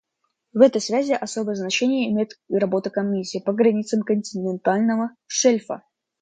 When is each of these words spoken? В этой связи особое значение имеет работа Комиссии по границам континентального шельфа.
В 0.53 0.61
этой 0.61 0.81
связи 0.81 1.11
особое 1.13 1.53
значение 1.53 2.09
имеет 2.09 2.31
работа 2.51 2.89
Комиссии 2.89 3.37
по 3.37 3.53
границам 3.53 4.01
континентального 4.01 5.11
шельфа. 5.27 5.83